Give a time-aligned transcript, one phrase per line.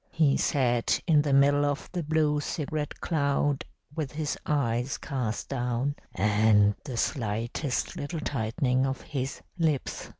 [0.13, 3.65] He sat in the middle of the blue cigarette cloud
[3.95, 10.09] with his eyes cast down, and the slightest little tightening of his lips.